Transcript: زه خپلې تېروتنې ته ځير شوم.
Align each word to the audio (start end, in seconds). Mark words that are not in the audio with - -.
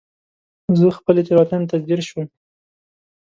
زه 0.79 0.85
خپلې 0.97 1.21
تېروتنې 1.27 1.65
ته 1.71 1.75
ځير 1.85 2.01
شوم. 2.09 2.25